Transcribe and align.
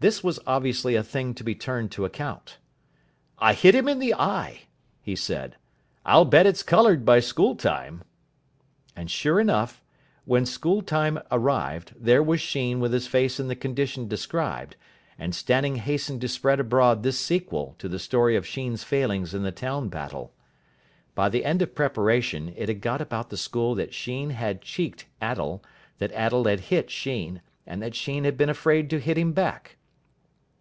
This 0.00 0.22
was 0.22 0.38
obviously 0.46 0.96
a 0.96 1.02
thing 1.02 1.32
to 1.32 1.42
be 1.42 1.54
turned 1.54 1.90
to 1.92 2.04
account. 2.04 2.58
"I 3.38 3.54
hit 3.54 3.74
him 3.74 3.88
in 3.88 4.00
the 4.00 4.12
eye," 4.12 4.64
he 5.00 5.16
said. 5.16 5.56
"I'll 6.04 6.26
bet 6.26 6.46
it's 6.46 6.62
coloured 6.62 7.06
by 7.06 7.20
school 7.20 7.56
time." 7.56 8.04
And 8.94 9.10
sure 9.10 9.40
enough, 9.40 9.82
when 10.26 10.44
school 10.44 10.82
tune 10.82 11.22
arrived, 11.32 11.94
there 11.98 12.22
was 12.22 12.42
Sheen 12.42 12.80
with 12.80 12.92
his 12.92 13.06
face 13.06 13.40
in 13.40 13.48
the 13.48 13.56
condition 13.56 14.06
described, 14.06 14.76
and 15.18 15.34
Stanning 15.34 15.76
hastened 15.76 16.20
to 16.20 16.28
spread 16.28 16.60
abroad 16.60 17.02
this 17.02 17.18
sequel 17.18 17.74
to 17.78 17.88
the 17.88 17.98
story 17.98 18.36
of 18.36 18.46
Sheen's 18.46 18.84
failings 18.84 19.32
in 19.32 19.42
the 19.42 19.52
town 19.52 19.88
battle. 19.88 20.34
By 21.14 21.30
the 21.30 21.46
end 21.46 21.62
of 21.62 21.74
preparation 21.74 22.52
it 22.58 22.68
had 22.68 22.82
got 22.82 23.00
about 23.00 23.30
the 23.30 23.38
school 23.38 23.74
that 23.76 23.94
Sheen 23.94 24.28
had 24.36 24.60
cheeked 24.60 25.06
Attell, 25.22 25.64
that 25.96 26.12
Attell 26.14 26.44
had 26.44 26.60
hit 26.60 26.90
Sheen, 26.90 27.40
and 27.66 27.80
that 27.80 27.94
Sheen 27.94 28.24
had 28.24 28.36
been 28.36 28.50
afraid 28.50 28.90
to 28.90 29.00
hit 29.00 29.16
him 29.16 29.32
back. 29.32 29.78